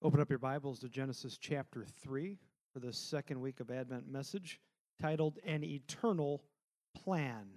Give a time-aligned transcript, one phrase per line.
[0.00, 2.38] Open up your Bibles to Genesis chapter 3
[2.72, 4.60] for the second week of Advent message
[5.02, 6.44] titled An Eternal
[6.94, 7.48] Plan.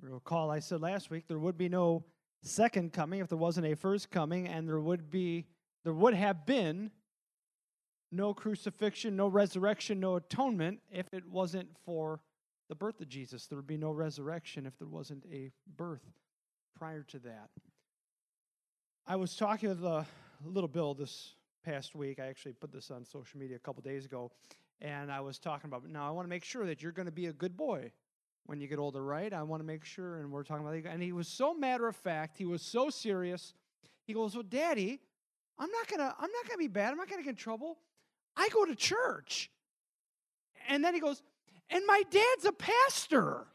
[0.00, 2.06] Recall, I said last week there would be no
[2.42, 5.44] second coming if there wasn't a first coming, and there would be
[5.84, 6.90] there would have been
[8.10, 12.20] no crucifixion, no resurrection, no atonement if it wasn't for
[12.70, 13.46] the birth of Jesus.
[13.46, 16.14] There would be no resurrection if there wasn't a birth
[16.74, 17.50] prior to that.
[19.06, 20.06] I was talking with a
[20.42, 22.20] little Bill this past week.
[22.20, 24.30] I actually put this on social media a couple days ago,
[24.80, 27.12] and I was talking about now I want to make sure that you're going to
[27.12, 27.90] be a good boy
[28.46, 29.32] when you get older, right?
[29.32, 31.96] I want to make sure, and we're talking about, and he was so matter of
[31.96, 33.54] fact, he was so serious.
[34.06, 35.00] He goes, "Well, Daddy,
[35.58, 36.92] I'm not gonna, I'm not gonna be bad.
[36.92, 37.78] I'm not gonna get in trouble.
[38.36, 39.50] I go to church."
[40.68, 41.22] And then he goes,
[41.70, 43.46] "And my dad's a pastor."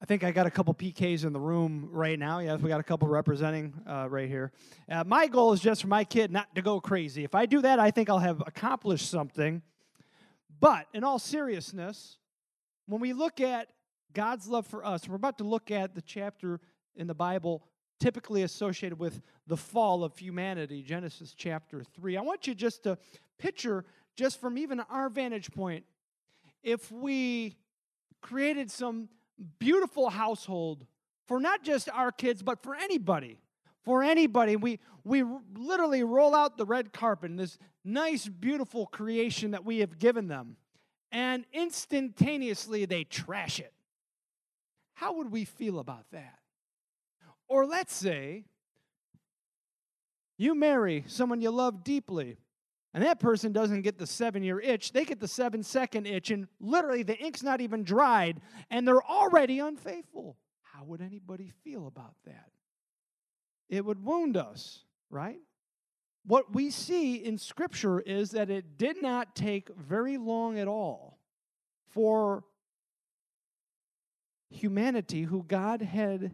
[0.00, 2.40] I think I got a couple PKs in the room right now.
[2.40, 4.52] Yes, we got a couple representing uh, right here.
[4.90, 7.24] Uh, my goal is just for my kid not to go crazy.
[7.24, 9.62] If I do that, I think I'll have accomplished something.
[10.60, 12.18] But in all seriousness,
[12.86, 13.68] when we look at
[14.12, 16.60] God's love for us, we're about to look at the chapter
[16.94, 17.62] in the Bible
[17.98, 22.18] typically associated with the fall of humanity, Genesis chapter 3.
[22.18, 22.98] I want you just to
[23.38, 25.84] picture, just from even our vantage point,
[26.62, 27.56] if we
[28.20, 29.08] created some
[29.58, 30.86] beautiful household
[31.26, 33.38] for not just our kids, but for anybody.
[33.82, 34.56] For anybody.
[34.56, 39.78] We, we literally roll out the red carpet in this nice, beautiful creation that we
[39.78, 40.56] have given them,
[41.12, 43.72] and instantaneously they trash it.
[44.94, 46.38] How would we feel about that?
[47.48, 48.44] Or let's say
[50.36, 52.38] you marry someone you love deeply,
[52.96, 56.30] and that person doesn't get the seven year itch, they get the seven second itch,
[56.30, 60.38] and literally the ink's not even dried, and they're already unfaithful.
[60.62, 62.48] How would anybody feel about that?
[63.68, 65.36] It would wound us, right?
[66.24, 71.18] What we see in Scripture is that it did not take very long at all
[71.90, 72.44] for
[74.48, 76.32] humanity, who God had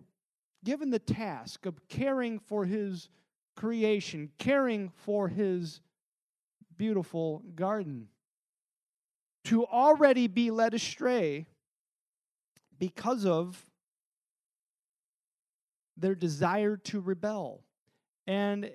[0.62, 3.08] given the task of caring for His
[3.56, 5.80] creation, caring for His
[6.82, 8.08] beautiful garden.
[9.44, 11.46] To already be led astray
[12.76, 13.64] because of
[15.96, 17.62] their desire to rebel.
[18.26, 18.68] And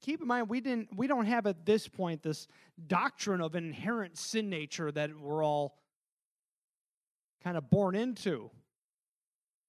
[0.00, 2.48] keep in mind we didn't we don't have at this point this
[2.86, 5.76] doctrine of inherent sin nature that we're all
[7.42, 8.50] kind of born into.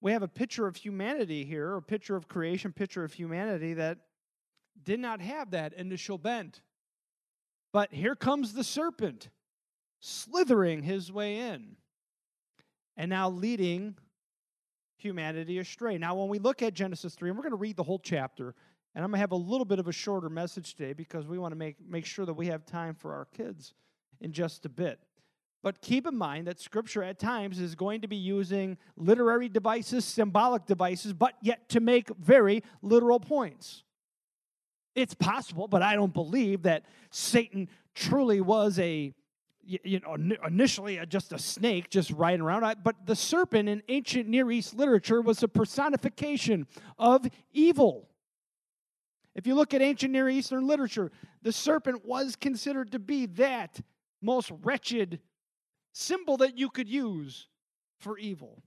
[0.00, 3.98] We have a picture of humanity here, a picture of creation, picture of humanity that
[4.82, 6.62] did not have that initial bent.
[7.76, 9.28] But here comes the serpent,
[10.00, 11.76] slithering his way in,
[12.96, 13.96] and now leading
[14.96, 15.98] humanity astray.
[15.98, 18.54] Now, when we look at Genesis 3, and we're going to read the whole chapter,
[18.94, 21.38] and I'm going to have a little bit of a shorter message today because we
[21.38, 23.74] want to make, make sure that we have time for our kids
[24.22, 24.98] in just a bit.
[25.62, 30.06] But keep in mind that Scripture at times is going to be using literary devices,
[30.06, 33.82] symbolic devices, but yet to make very literal points.
[34.96, 39.14] It's possible, but I don't believe that Satan truly was a
[39.68, 40.14] you know
[40.46, 42.78] initially just a snake just riding around.
[42.82, 46.66] But the serpent in ancient near east literature was a personification
[46.98, 48.08] of evil.
[49.34, 53.78] If you look at ancient near eastern literature the serpent was considered to be that
[54.20, 55.20] most wretched
[55.92, 57.46] symbol that you could use
[58.00, 58.62] for evil.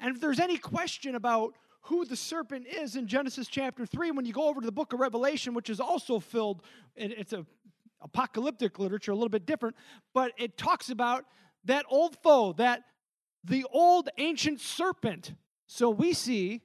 [0.00, 4.24] And if there's any question about who the serpent is in Genesis chapter 3 when
[4.24, 6.62] you go over to the book of Revelation, which is also filled,
[6.96, 7.44] it's a
[8.00, 9.76] apocalyptic literature, a little bit different,
[10.12, 11.24] but it talks about
[11.64, 12.82] that old foe, that
[13.42, 15.34] the old ancient serpent.
[15.66, 16.62] So we see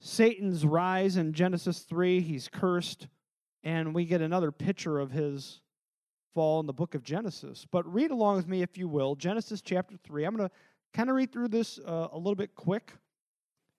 [0.00, 3.08] Satan's rise in Genesis 3, he's cursed,
[3.64, 5.60] and we get another picture of his
[6.34, 7.66] fall in the book of Genesis.
[7.70, 10.24] But read along with me, if you will, Genesis chapter 3.
[10.24, 10.54] I'm going to
[10.94, 12.92] kind of read through this uh, a little bit quick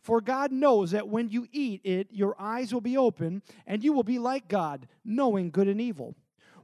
[0.00, 3.92] For God knows that when you eat it, your eyes will be open, and you
[3.92, 6.16] will be like God, knowing good and evil.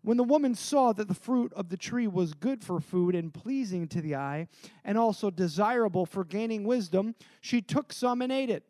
[0.03, 3.35] When the woman saw that the fruit of the tree was good for food and
[3.35, 4.49] pleasing to the eye,
[4.85, 8.63] and also desirable for gaining wisdom, she took some and ate it.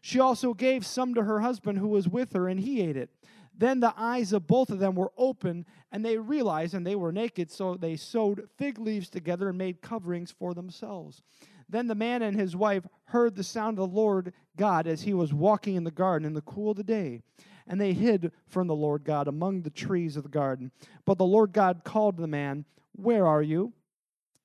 [0.00, 3.10] She also gave some to her husband who was with her, and he ate it.
[3.56, 7.12] Then the eyes of both of them were open, and they realized, and they were
[7.12, 11.22] naked, so they sewed fig leaves together and made coverings for themselves.
[11.68, 15.14] Then the man and his wife heard the sound of the Lord God as he
[15.14, 17.20] was walking in the garden in the cool of the day.
[17.66, 20.72] And they hid from the Lord God among the trees of the garden.
[21.04, 23.72] But the Lord God called the man, Where are you?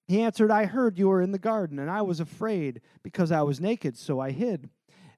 [0.07, 3.41] He answered, I heard you were in the garden, and I was afraid because I
[3.41, 4.69] was naked, so I hid.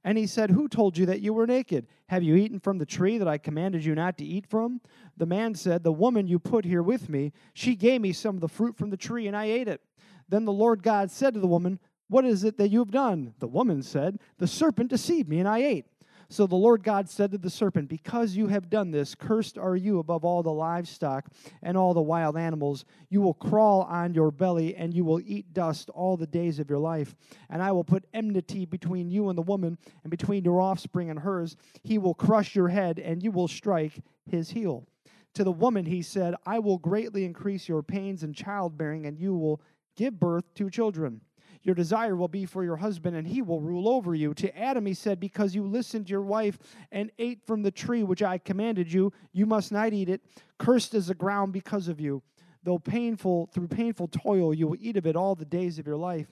[0.04, 1.88] And he said, Who told you that you were naked?
[2.08, 4.82] Have you eaten from the tree that I commanded you not to eat from?
[5.18, 8.42] The man said, The woman you put here with me, she gave me some of
[8.42, 9.82] the fruit from the tree, and I ate it.
[10.30, 11.80] Then the Lord God said to the woman,
[12.10, 13.36] What is it that you have done?
[13.40, 15.86] The woman said, The serpent deceived me, and I ate.
[16.32, 19.76] So the Lord God said to the serpent, Because you have done this, cursed are
[19.76, 21.26] you above all the livestock
[21.64, 22.86] and all the wild animals.
[23.10, 26.70] You will crawl on your belly, and you will eat dust all the days of
[26.70, 27.16] your life.
[27.50, 31.20] And I will put enmity between you and the woman, and between your offspring and
[31.20, 31.56] hers.
[31.84, 34.88] He will crush your head, and you will strike his heel.
[35.34, 39.36] To the woman he said, I will greatly increase your pains in childbearing, and you
[39.36, 39.62] will
[39.96, 41.22] give birth to children.
[41.62, 44.34] Your desire will be for your husband, and he will rule over you.
[44.36, 46.58] To Adam he said, Because you listened to your wife
[46.92, 50.22] and ate from the tree which I commanded you, you must not eat it.
[50.58, 52.22] Cursed is the ground because of you.
[52.64, 55.98] Though painful, through painful toil, you will eat of it all the days of your
[55.98, 56.28] life.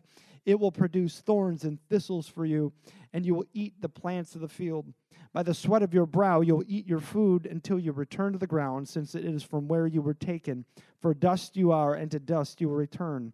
[0.46, 2.72] It will produce thorns and thistles for you,
[3.12, 4.94] and you will eat the plants of the field.
[5.34, 8.40] By the sweat of your brow you will eat your food until you return to
[8.40, 10.64] the ground, since it is from where you were taken.
[11.02, 13.34] For dust you are, and to dust you will return.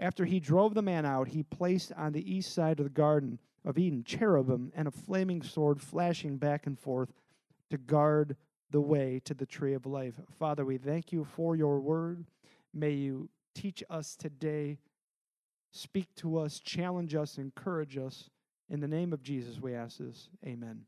[0.00, 3.38] After he drove the man out, he placed on the east side of the Garden
[3.66, 7.12] of Eden cherubim and a flaming sword flashing back and forth
[7.68, 8.34] to guard
[8.70, 10.14] the way to the tree of life.
[10.38, 12.24] Father, we thank you for your word.
[12.72, 14.78] May you teach us today,
[15.70, 18.30] speak to us, challenge us, encourage us.
[18.70, 20.30] In the name of Jesus, we ask this.
[20.46, 20.86] Amen.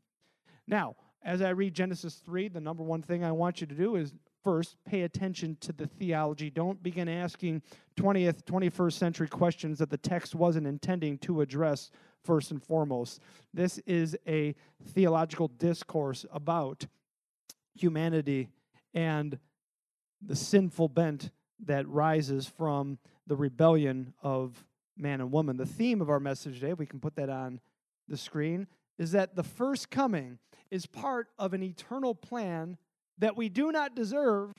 [0.65, 3.95] Now, as I read Genesis 3, the number one thing I want you to do
[3.95, 4.11] is
[4.43, 6.49] first pay attention to the theology.
[6.49, 7.61] Don't begin asking
[7.97, 11.91] 20th, 21st century questions that the text wasn't intending to address
[12.23, 13.21] first and foremost.
[13.53, 14.55] This is a
[14.93, 16.85] theological discourse about
[17.75, 18.49] humanity
[18.93, 19.39] and
[20.21, 21.31] the sinful bent
[21.65, 22.97] that rises from
[23.27, 24.65] the rebellion of
[24.97, 25.57] man and woman.
[25.57, 27.59] The theme of our message today, we can put that on
[28.07, 28.67] the screen,
[28.97, 32.77] is that the first coming is part of an eternal plan
[33.17, 34.53] that we do not deserve,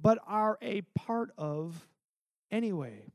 [0.00, 1.86] but are a part of
[2.50, 3.06] anyway.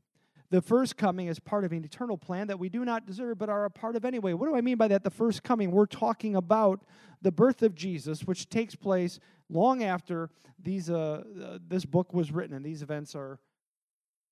[0.50, 3.48] The first coming is part of an eternal plan that we do not deserve, but
[3.48, 4.34] are a part of anyway.
[4.34, 5.02] What do I mean by that?
[5.02, 6.84] The first coming, we're talking about
[7.22, 9.18] the birth of Jesus, which takes place
[9.48, 10.28] long after
[10.62, 13.38] these, uh, uh, this book was written, and these events are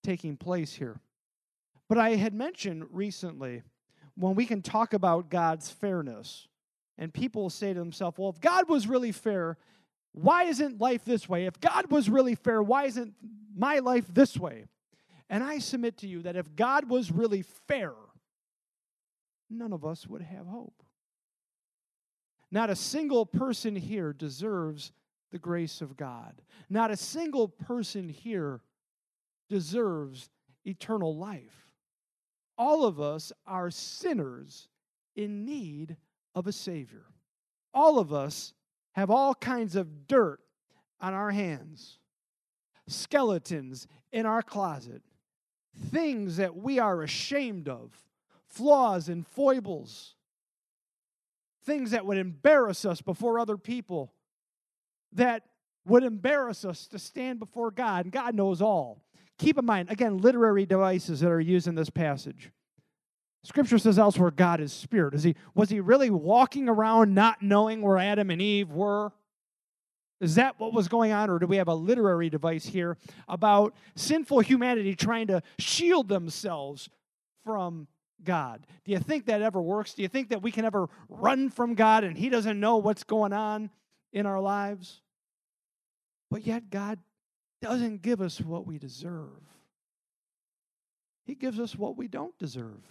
[0.02, 1.00] taking place here.
[1.88, 3.62] But I had mentioned recently
[4.14, 6.48] when we can talk about God's fairness,
[6.98, 9.56] and people say to themselves, well, if God was really fair,
[10.12, 11.46] why isn't life this way?
[11.46, 13.14] If God was really fair, why isn't
[13.56, 14.66] my life this way?
[15.28, 17.92] And I submit to you that if God was really fair,
[19.48, 20.82] none of us would have hope.
[22.50, 24.92] Not a single person here deserves
[25.30, 26.42] the grace of God.
[26.68, 28.60] Not a single person here
[29.48, 30.28] deserves
[30.64, 31.68] eternal life.
[32.58, 34.68] All of us are sinners
[35.14, 35.96] in need
[36.34, 37.04] of a Savior.
[37.72, 38.52] All of us
[38.92, 40.40] have all kinds of dirt
[41.00, 41.98] on our hands,
[42.86, 45.02] skeletons in our closet,
[45.90, 47.92] things that we are ashamed of,
[48.46, 50.14] flaws and foibles,
[51.64, 54.12] things that would embarrass us before other people,
[55.12, 55.44] that
[55.86, 59.04] would embarrass us to stand before God, and God knows all.
[59.38, 62.50] Keep in mind, again, literary devices that are used in this passage.
[63.42, 65.14] Scripture says elsewhere God is spirit.
[65.14, 69.12] Is he was he really walking around not knowing where Adam and Eve were?
[70.20, 73.74] Is that what was going on, or do we have a literary device here about
[73.96, 76.90] sinful humanity trying to shield themselves
[77.42, 77.88] from
[78.22, 78.66] God?
[78.84, 79.94] Do you think that ever works?
[79.94, 83.04] Do you think that we can ever run from God and He doesn't know what's
[83.04, 83.70] going on
[84.12, 85.00] in our lives?
[86.30, 86.98] But yet, God
[87.62, 89.40] doesn't give us what we deserve,
[91.24, 92.84] He gives us what we don't deserve.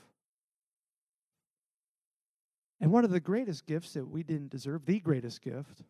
[2.82, 5.84] And one of the greatest gifts that we didn't deserve, the greatest gift,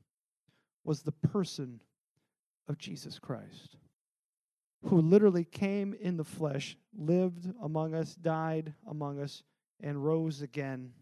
[0.84, 1.82] was the person
[2.68, 3.78] of Jesus Christ,
[4.84, 9.44] who literally came in the flesh, lived among us, died among us,
[9.82, 10.94] and rose again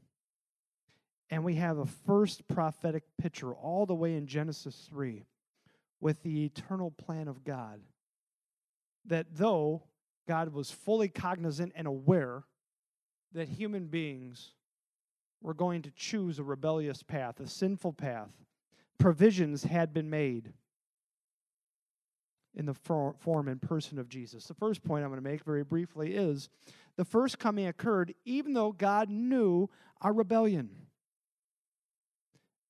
[1.29, 5.25] And we have a first prophetic picture all the way in Genesis 3
[6.00, 7.82] with the eternal plan of God.
[9.06, 9.84] That though
[10.27, 12.44] God was fully cognizant and aware
[13.34, 14.53] that human beings
[15.41, 18.29] were going to choose a rebellious path, a sinful path,
[18.98, 20.53] provisions had been made
[22.56, 24.46] in the form and person of Jesus.
[24.46, 26.50] The first point I'm going to make very briefly is
[26.96, 29.70] the first coming occurred even though God knew
[30.01, 30.70] our rebellion.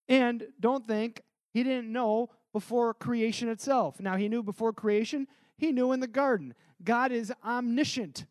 [0.09, 1.21] And don't think
[1.53, 3.99] he didn't know before creation itself.
[3.99, 6.53] Now, he knew before creation, he knew in the garden.
[6.83, 8.25] God is omniscient,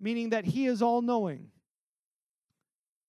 [0.00, 1.48] meaning that he is all knowing.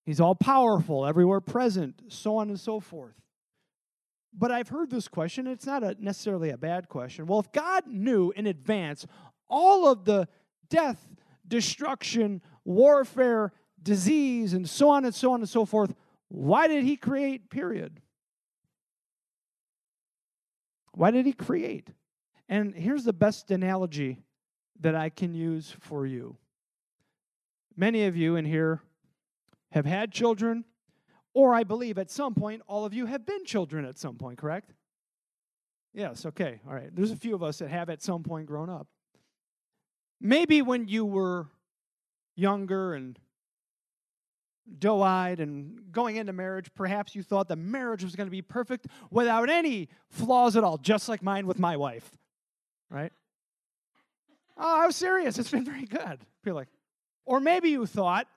[0.06, 3.16] He's all powerful, everywhere present, so on and so forth.
[4.34, 7.26] But I've heard this question, it's not a, necessarily a bad question.
[7.26, 9.06] Well, if God knew in advance
[9.48, 10.28] all of the
[10.70, 11.08] death,
[11.48, 15.94] destruction, warfare, disease, and so on and so on and so forth,
[16.30, 18.02] why did He create, period?
[20.94, 21.90] Why did He create?
[22.50, 24.20] And here's the best analogy
[24.82, 26.38] that I can use for you.
[27.78, 28.82] Many of you in here
[29.74, 30.66] have had children,
[31.34, 34.38] or I believe at some point all of you have been children at some point,
[34.38, 34.72] correct?
[35.96, 36.96] Yes, okay, all right.
[36.96, 38.88] There's a few of us that have at some point grown up.
[40.22, 41.48] Maybe when you were
[42.36, 43.18] younger and
[44.78, 48.44] doe eyed and going into marriage, perhaps you thought the marriage was going to be
[48.44, 52.12] perfect without any flaws at all, just like mine with my wife,
[52.92, 53.12] right?
[54.56, 55.40] Oh, I was serious.
[55.40, 56.20] It's been very good.
[56.44, 56.70] Feel like,
[57.26, 58.28] or maybe you thought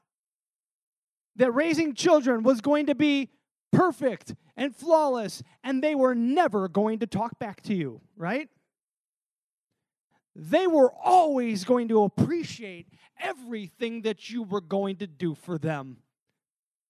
[1.36, 3.30] that raising children was going to be
[3.72, 8.48] perfect and flawless, and they were never going to talk back to you, right?
[10.34, 12.88] They were always going to appreciate
[13.18, 15.98] everything that you were going to do for them.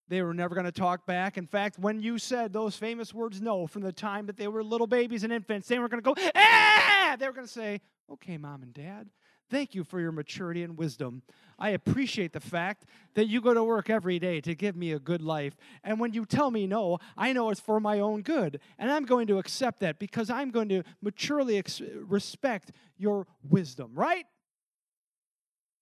[0.08, 1.36] They were never going to talk back.
[1.36, 4.62] In fact, when you said those famous words no from the time that they were
[4.62, 7.16] little babies and infants, they were going to go, ah!
[7.18, 7.80] They were going to say,
[8.12, 9.08] okay, mom and dad,
[9.48, 11.22] Thank you for your maturity and wisdom.
[11.58, 12.84] I appreciate the fact
[13.14, 15.56] that you go to work every day to give me a good life.
[15.84, 18.60] And when you tell me no, I know it's for my own good.
[18.78, 23.92] And I'm going to accept that because I'm going to maturely ex- respect your wisdom,
[23.94, 24.26] right?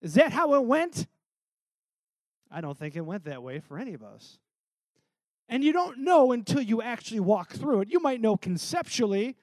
[0.01, 1.07] Is that how it went?
[2.51, 4.37] I don't think it went that way for any of us.
[5.49, 7.91] And you don't know until you actually walk through it.
[7.91, 9.35] You might know conceptually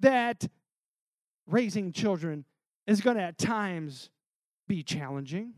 [0.00, 0.48] that
[1.46, 2.44] raising children
[2.86, 4.10] is going to at times
[4.68, 5.52] be challenging.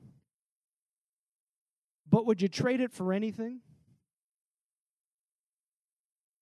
[2.09, 3.61] But would you trade it for anything?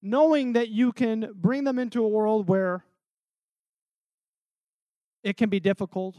[0.03, 2.85] Knowing that you can bring them into a world where
[5.23, 6.17] it can be difficult,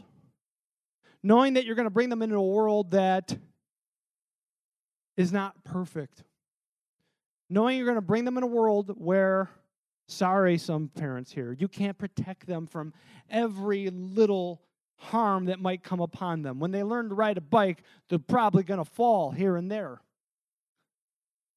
[1.22, 3.36] knowing that you're going to bring them into a world that
[5.16, 6.22] is not perfect,
[7.50, 9.50] knowing you're going to bring them in a world where
[10.12, 11.56] Sorry, some parents here.
[11.58, 12.92] You can't protect them from
[13.30, 14.62] every little
[14.96, 16.60] harm that might come upon them.
[16.60, 20.00] When they learn to ride a bike, they're probably going to fall here and there.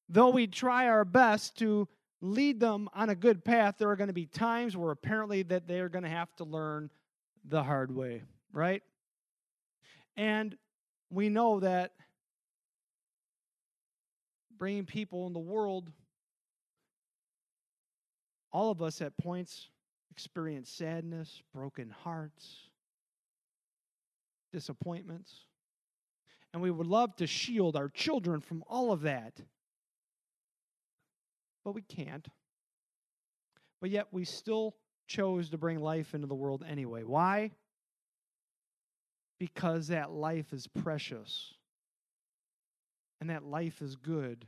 [0.08, 1.86] Though we try our best to
[2.20, 5.68] lead them on a good path, there are going to be times where apparently that
[5.68, 6.90] they're going to have to learn
[7.44, 8.22] the hard way,
[8.52, 8.82] right?
[10.16, 10.56] And
[11.10, 11.92] we know that
[14.56, 15.90] bringing people in the world
[18.56, 19.68] all of us at points
[20.10, 22.70] experience sadness, broken hearts,
[24.50, 25.44] disappointments.
[26.54, 29.38] And we would love to shield our children from all of that.
[31.66, 32.26] But we can't.
[33.82, 34.74] But yet we still
[35.06, 37.02] chose to bring life into the world anyway.
[37.02, 37.50] Why?
[39.38, 41.52] Because that life is precious
[43.20, 44.46] and that life is good.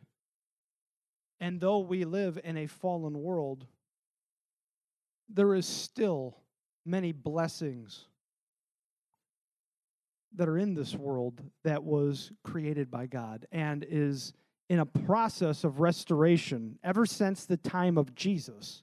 [1.40, 3.66] And though we live in a fallen world,
[5.28, 6.36] there is still
[6.84, 8.06] many blessings
[10.34, 14.32] that are in this world that was created by God and is
[14.68, 18.82] in a process of restoration ever since the time of Jesus,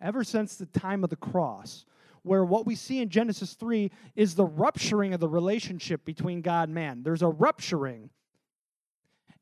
[0.00, 1.84] ever since the time of the cross,
[2.22, 6.68] where what we see in Genesis 3 is the rupturing of the relationship between God
[6.68, 7.02] and man.
[7.02, 8.10] There's a rupturing.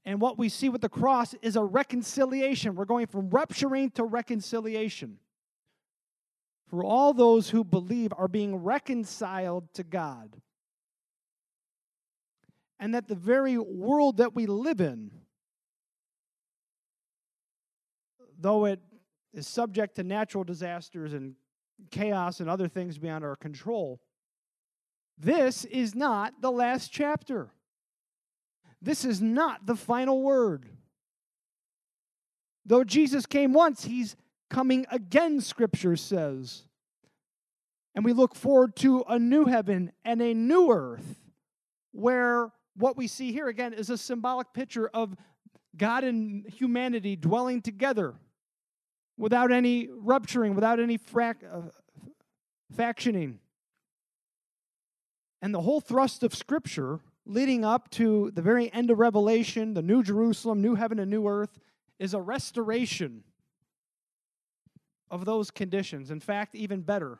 [0.04, 2.75] And what we see with the cross is a reconciliation.
[2.75, 5.18] We're going from rupturing to reconciliation
[6.68, 10.40] for all those who believe are being reconciled to God.
[12.80, 15.11] And that the very world that we live in,
[18.38, 18.80] though it
[19.33, 21.35] is subject to natural disasters and
[21.90, 24.00] chaos and other things beyond our control,
[25.18, 27.50] this is not the last chapter.
[28.83, 30.68] This is not the final word.
[32.66, 34.16] Though Jesus came once, he's
[34.50, 36.64] coming again, scripture says.
[37.94, 41.20] And we look forward to a new heaven and a new earth
[41.92, 45.16] where what we see here again is a symbolic picture of
[45.76, 48.14] God and humanity dwelling together
[49.16, 51.70] without any rupturing, without any frac- uh,
[52.76, 53.38] factioning.
[55.40, 59.82] And the whole thrust of Scripture leading up to the very end of Revelation, the
[59.82, 61.58] New Jerusalem, New Heaven, and New Earth,
[61.98, 63.24] is a restoration
[65.11, 66.11] of those conditions.
[66.11, 67.18] In fact, even better,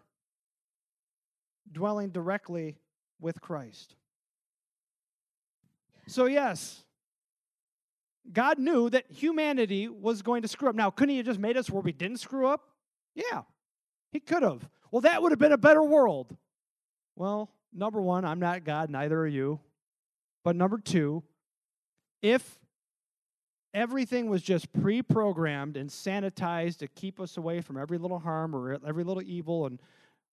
[1.71, 2.77] dwelling directly
[3.21, 3.95] with Christ.
[6.07, 6.85] So, yes,
[8.33, 10.75] God knew that humanity was going to screw up.
[10.75, 12.69] Now, couldn't He have just made us where we didn't screw up?
[13.15, 13.43] Yeah,
[14.13, 14.69] He could have.
[14.91, 16.37] Well, that would have been a better world.
[17.17, 19.61] Well, number one, I'm not God, neither are you.
[20.43, 21.23] But number two,
[22.23, 22.59] if
[23.75, 28.55] everything was just pre programmed and sanitized to keep us away from every little harm
[28.55, 29.81] or every little evil, and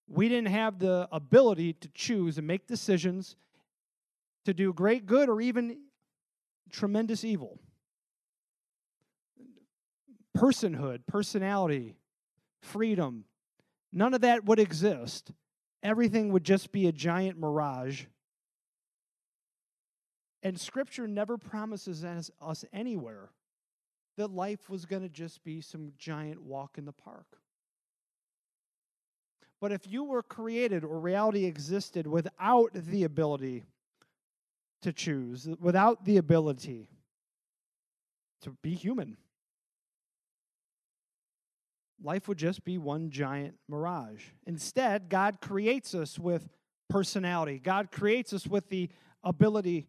[0.07, 3.35] we didn't have the ability to choose and make decisions
[4.45, 5.77] to do great good or even
[6.71, 7.59] tremendous evil.
[10.37, 11.95] Personhood, personality,
[12.61, 13.25] freedom,
[13.91, 15.31] none of that would exist.
[15.83, 18.05] Everything would just be a giant mirage.
[20.43, 23.29] And Scripture never promises us anywhere
[24.17, 27.37] that life was going to just be some giant walk in the park.
[29.59, 33.63] But if you were created or reality existed without the ability
[34.81, 36.89] to choose, without the ability
[38.41, 39.17] to be human.
[42.03, 44.23] Life would just be one giant mirage.
[44.47, 46.49] Instead, God creates us with
[46.89, 47.59] personality.
[47.59, 48.89] God creates us with the
[49.23, 49.85] ability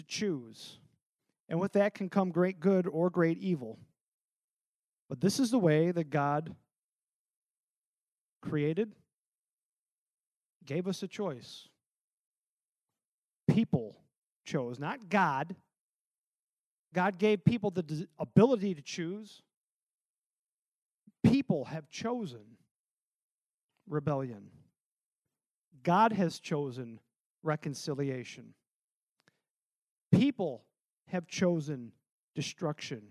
[0.00, 0.78] to choose.
[1.48, 3.78] And with that can come great good or great evil.
[5.08, 6.54] But this is the way that God
[8.40, 8.92] created,
[10.64, 11.68] gave us a choice.
[13.48, 13.96] People
[14.44, 15.54] chose, not God.
[16.94, 19.42] God gave people the ability to choose.
[21.22, 22.56] People have chosen
[23.88, 24.50] rebellion.
[25.82, 27.00] God has chosen
[27.42, 28.54] reconciliation.
[30.12, 30.64] People
[31.08, 31.92] have chosen
[32.34, 33.02] destruction.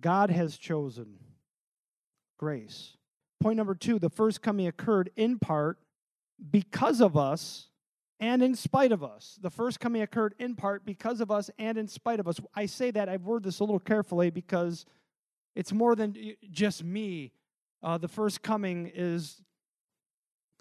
[0.00, 1.18] God has chosen
[2.38, 2.96] grace.
[3.40, 5.78] Point number two the first coming occurred in part
[6.50, 7.68] because of us
[8.20, 9.38] and in spite of us.
[9.40, 12.40] The first coming occurred in part because of us and in spite of us.
[12.54, 14.86] I say that, I've worded this a little carefully because
[15.54, 16.16] it's more than
[16.50, 17.32] just me.
[17.82, 19.42] Uh, the first coming is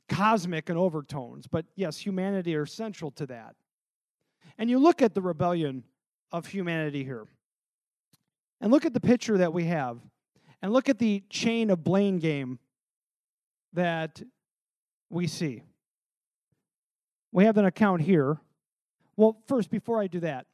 [0.10, 3.56] cosmic in overtones, but yes, humanity are central to that.
[4.58, 5.84] And you look at the rebellion
[6.32, 7.26] of humanity here,
[8.62, 10.00] and look at the picture that we have,
[10.62, 12.60] and look at the chain of blame game
[13.74, 14.22] that
[15.10, 15.64] we see.
[17.32, 18.38] We have an account here.
[19.16, 20.46] Well, first, before I do that,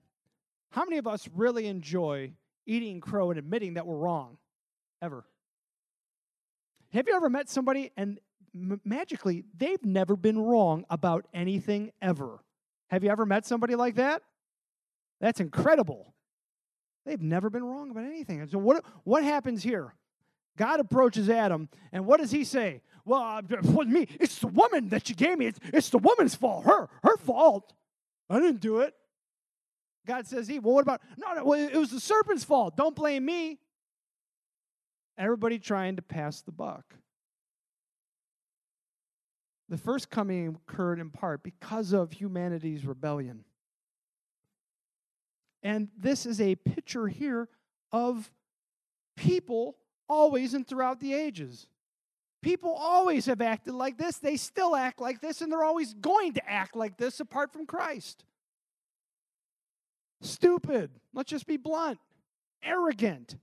[0.71, 2.31] how many of us really enjoy
[2.65, 4.37] eating crow and admitting that we're wrong?
[5.01, 5.25] Ever?
[6.91, 8.19] Have you ever met somebody and
[8.53, 12.39] m- magically they've never been wrong about anything ever?
[12.89, 14.21] Have you ever met somebody like that?
[15.21, 16.13] That's incredible.
[17.05, 18.41] They've never been wrong about anything.
[18.41, 19.93] And so, what, what happens here?
[20.57, 22.81] God approaches Adam, and what does he say?
[23.05, 24.07] Well, uh, it wasn't me.
[24.19, 25.47] It's the woman that you gave me.
[25.47, 26.65] It's, it's the woman's fault.
[26.65, 27.73] Her, her fault.
[28.29, 28.93] I didn't do it.
[30.05, 31.01] God says, Eve, well, what about?
[31.17, 32.75] No, no, it was the serpent's fault.
[32.75, 33.59] Don't blame me.
[35.17, 36.95] Everybody trying to pass the buck.
[39.69, 43.45] The first coming occurred in part because of humanity's rebellion.
[45.61, 47.47] And this is a picture here
[47.91, 48.31] of
[49.15, 49.77] people
[50.07, 51.67] always and throughout the ages.
[52.41, 54.17] People always have acted like this.
[54.17, 57.65] They still act like this, and they're always going to act like this apart from
[57.65, 58.23] Christ.
[60.21, 60.89] Stupid.
[61.13, 61.99] Let's just be blunt.
[62.63, 63.35] Arrogant.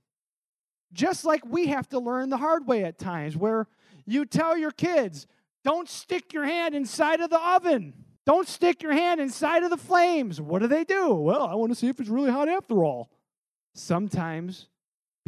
[0.91, 3.67] Just like we have to learn the hard way at times, where
[4.05, 5.27] you tell your kids,
[5.67, 7.93] don't stick your hand inside of the oven.
[8.25, 10.39] Don't stick your hand inside of the flames.
[10.39, 11.13] What do they do?
[11.13, 13.09] Well, I want to see if it's really hot after all.
[13.73, 14.69] Sometimes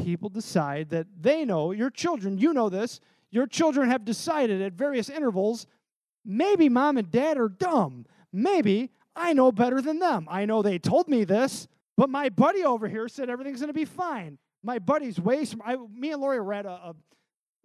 [0.01, 4.71] people decide that they know, your children, you know this, your children have decided at
[4.71, 5.67] various intervals
[6.23, 8.05] maybe mom and dad are dumb.
[8.31, 10.25] Maybe I know better than them.
[10.31, 13.73] I know they told me this, but my buddy over here said everything's going to
[13.73, 14.37] be fine.
[14.63, 16.95] My buddy's way I, me and Lori were at a, a,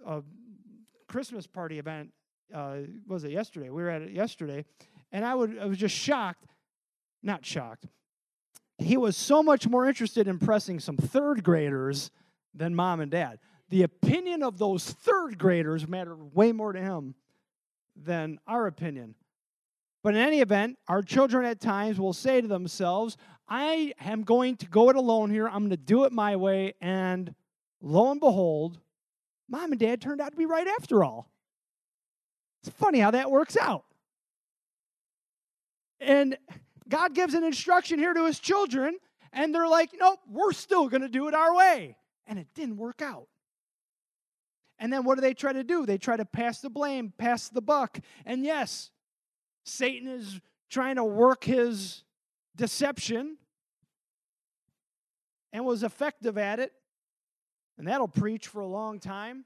[0.07, 0.23] a
[1.07, 2.11] Christmas party event.
[2.55, 2.77] Uh,
[3.09, 3.69] was it yesterday?
[3.69, 4.65] We were at it yesterday,
[5.11, 6.47] and I, would, I was just shocked.
[7.23, 7.87] Not shocked.
[8.79, 12.11] he was so much more interested in pressing some third graders
[12.55, 13.39] than mom and dad.
[13.71, 17.15] The opinion of those third graders mattered way more to him
[17.97, 19.15] than our opinion.
[20.03, 23.17] But in any event, our children at times will say to themselves,
[23.49, 25.49] I am going to go it alone here.
[25.49, 26.75] I'm going to do it my way.
[26.81, 27.35] And
[27.81, 28.79] lo and behold,
[29.49, 31.31] mom and dad turned out to be right after all.
[32.65, 33.85] It's funny how that works out.
[36.01, 36.39] And
[36.89, 38.97] God gives an instruction here to his children,
[39.35, 41.99] and they're like, nope, we're still going to do it our way.
[42.27, 43.29] And it didn't work out.
[44.79, 45.85] And then what do they try to do?
[45.85, 47.99] They try to pass the blame, pass the buck.
[48.25, 48.91] And yes,
[49.65, 52.03] Satan is trying to work his
[52.57, 53.37] deception
[55.53, 56.73] and was effective at it.
[57.77, 59.45] And that'll preach for a long time.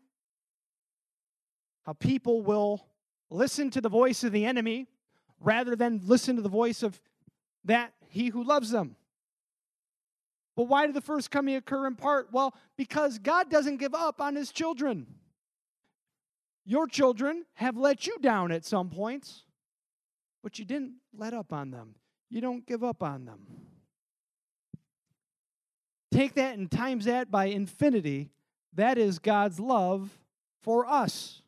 [1.85, 2.87] How people will
[3.31, 4.87] listen to the voice of the enemy
[5.41, 7.01] rather than listen to the voice of
[7.65, 8.97] that he who loves them.
[10.57, 12.29] But why did the first coming occur in part?
[12.33, 15.07] Well, because God doesn't give up on his children.
[16.65, 19.45] Your children have let you down at some points,
[20.43, 21.95] but you didn't let up on them.
[22.29, 23.47] You don't give up on them.
[26.11, 28.31] Take that and times that by infinity.
[28.75, 30.19] That is God's love
[30.63, 31.43] for us.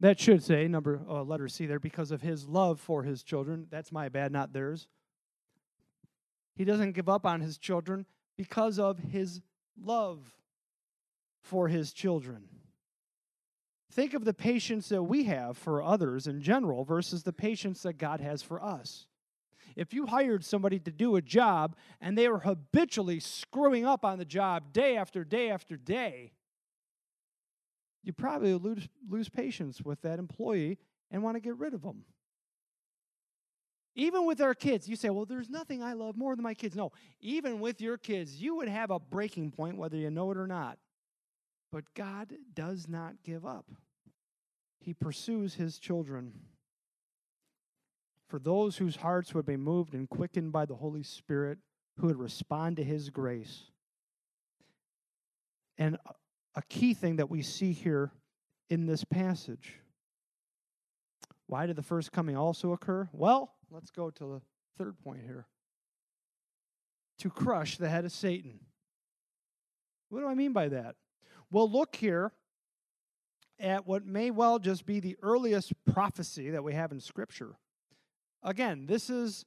[0.00, 3.66] That should say number uh, letter C there because of his love for his children.
[3.70, 4.88] That's my bad, not theirs.
[6.54, 9.40] He doesn't give up on his children because of his
[9.80, 10.34] love
[11.42, 12.44] for his children.
[13.92, 17.98] Think of the patience that we have for others in general versus the patience that
[17.98, 19.06] God has for us.
[19.76, 24.18] If you hired somebody to do a job and they were habitually screwing up on
[24.18, 26.32] the job day after day after day,
[28.04, 30.78] you probably lose, lose patience with that employee
[31.10, 32.04] and want to get rid of them.
[33.96, 36.74] Even with our kids, you say, well, there's nothing I love more than my kids.
[36.74, 40.36] No, even with your kids, you would have a breaking point, whether you know it
[40.36, 40.78] or not.
[41.70, 43.66] But God does not give up,
[44.80, 46.32] He pursues His children.
[48.28, 51.58] For those whose hearts would be moved and quickened by the Holy Spirit,
[51.98, 53.70] who would respond to His grace.
[55.78, 56.12] And uh,
[56.54, 58.12] a key thing that we see here
[58.70, 59.80] in this passage.
[61.46, 63.08] Why did the first coming also occur?
[63.12, 64.40] Well, let's go to the
[64.78, 65.46] third point here
[67.18, 68.60] to crush the head of Satan.
[70.08, 70.96] What do I mean by that?
[71.50, 72.32] Well, look here
[73.60, 77.56] at what may well just be the earliest prophecy that we have in Scripture.
[78.42, 79.44] Again, this is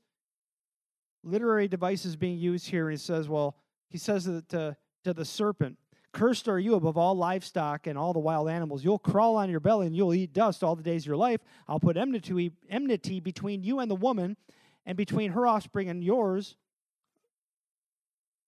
[1.23, 2.89] literary devices being used here.
[2.89, 3.57] He says, well,
[3.89, 5.77] he says to, to the serpent,
[6.13, 8.83] Cursed are you above all livestock and all the wild animals.
[8.83, 11.41] You'll crawl on your belly and you'll eat dust all the days of your life.
[11.67, 14.37] I'll put enmity, between you and the woman,
[14.85, 16.55] and between her offspring and yours,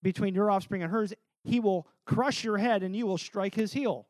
[0.01, 1.13] between your offspring and hers.
[1.43, 4.07] He will crush your head and you will strike his heel.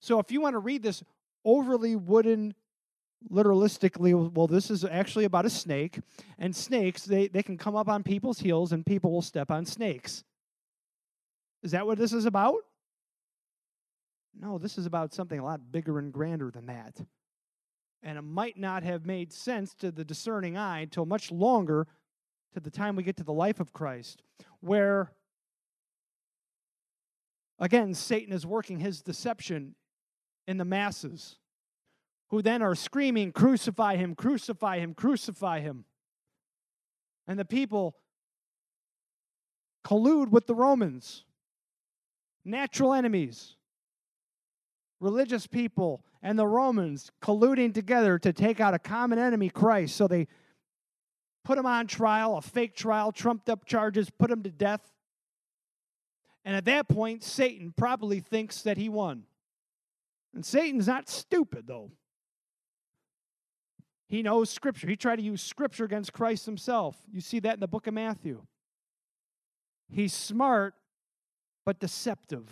[0.00, 1.02] So if you want to read this
[1.44, 2.54] overly wooden
[3.30, 5.98] literalistically well this is actually about a snake
[6.38, 9.64] and snakes they, they can come up on people's heels and people will step on
[9.64, 10.24] snakes
[11.64, 12.58] is that what this is about?
[14.38, 17.00] No, this is about something a lot bigger and grander than that.
[18.02, 21.86] And it might not have made sense to the discerning eye until much longer
[22.52, 24.22] to the time we get to the life of Christ,
[24.60, 25.12] where,
[27.58, 29.74] again, Satan is working his deception
[30.46, 31.38] in the masses,
[32.28, 35.86] who then are screaming, Crucify him, crucify him, crucify him.
[37.26, 37.96] And the people
[39.82, 41.24] collude with the Romans
[42.44, 43.56] natural enemies,
[45.00, 49.96] religious people, and the Romans colluding together to take out a common enemy, Christ.
[49.96, 50.26] So they
[51.44, 54.90] put him on trial, a fake trial, trumped up charges, put him to death.
[56.44, 59.24] And at that point, Satan probably thinks that he won.
[60.34, 61.92] And Satan's not stupid, though.
[64.08, 64.88] He knows Scripture.
[64.88, 66.96] He tried to use Scripture against Christ himself.
[67.10, 68.42] You see that in the book of Matthew.
[69.88, 70.74] He's smart
[71.64, 72.48] but deceptive.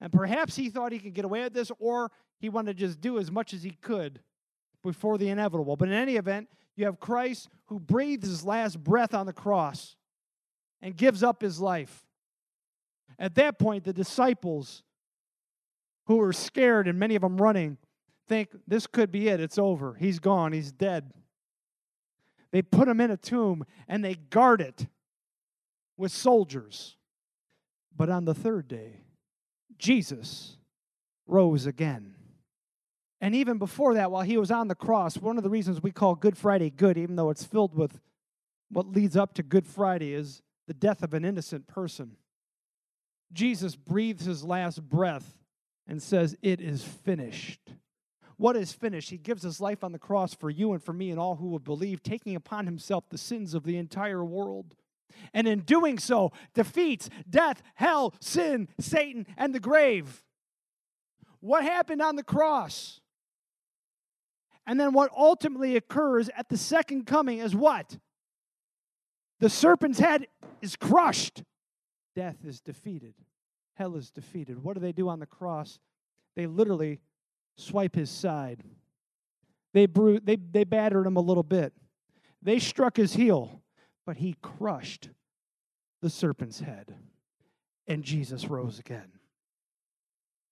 [0.00, 3.00] And perhaps he thought he could get away with this, or he wanted to just
[3.00, 4.20] do as much as he could
[4.82, 5.76] before the inevitable.
[5.76, 9.96] But in any event, you have Christ who breathes his last breath on the cross
[10.82, 12.04] and gives up his life.
[13.18, 14.82] At that point, the disciples,
[16.06, 17.78] who were scared and many of them running,
[18.28, 19.40] think this could be it.
[19.40, 19.94] It's over.
[19.94, 20.52] He's gone.
[20.52, 21.12] He's dead.
[22.52, 24.86] They put him in a tomb and they guard it
[25.96, 26.96] with soldiers.
[27.96, 29.00] But on the third day,
[29.78, 30.56] Jesus
[31.26, 32.14] rose again.
[33.20, 35.92] And even before that, while he was on the cross, one of the reasons we
[35.92, 38.00] call Good Friday good, even though it's filled with
[38.70, 42.16] what leads up to Good Friday is the death of an innocent person.
[43.32, 45.38] Jesus breathes his last breath
[45.86, 47.60] and says, It is finished.
[48.36, 49.10] What is finished?
[49.10, 51.48] He gives his life on the cross for you and for me and all who
[51.48, 54.74] will believe, taking upon himself the sins of the entire world.
[55.32, 60.22] And in doing so, defeats death, hell, sin, Satan, and the grave.
[61.40, 63.00] What happened on the cross?
[64.66, 67.98] And then what ultimately occurs at the second coming is what?
[69.40, 70.26] The serpent's head
[70.62, 71.42] is crushed.
[72.16, 73.14] Death is defeated.
[73.74, 74.62] Hell is defeated.
[74.62, 75.78] What do they do on the cross?
[76.36, 77.00] They literally
[77.56, 78.62] swipe his side.
[79.74, 81.72] They, bru- they, they battered him a little bit.
[82.40, 83.62] They struck his heel,
[84.06, 85.10] but he crushed
[86.02, 86.94] the serpent's head.
[87.86, 89.12] And Jesus rose again.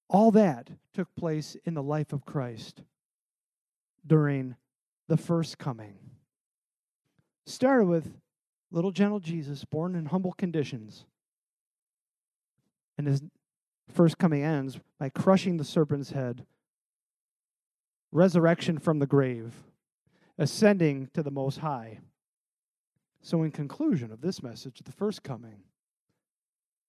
[0.08, 2.82] All that took place in the life of Christ
[4.06, 4.56] during
[5.08, 5.98] the first coming.
[7.46, 8.12] Started with
[8.70, 11.04] little gentle Jesus, born in humble conditions.
[12.98, 13.22] And his
[13.90, 16.46] first coming ends by crushing the serpent's head,
[18.10, 19.54] resurrection from the grave,
[20.38, 22.00] ascending to the Most High.
[23.22, 25.62] So, in conclusion of this message, the first coming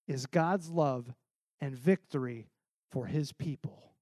[0.08, 1.14] is God's love
[1.60, 2.48] and victory
[2.90, 3.92] for his people.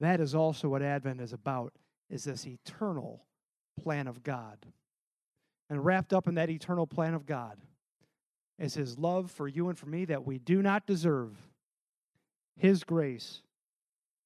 [0.00, 1.72] That is also what Advent is about,
[2.08, 3.24] is this eternal
[3.80, 4.66] plan of God.
[5.68, 7.58] And wrapped up in that eternal plan of God
[8.58, 11.36] is his love for you and for me that we do not deserve,
[12.56, 13.42] his grace,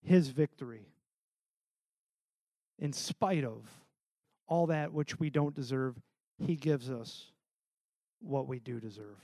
[0.02, 0.88] his victory,
[2.78, 3.68] in spite of
[4.46, 5.96] all that which we don't deserve,
[6.38, 7.26] he gives us
[8.20, 9.18] what we do deserve.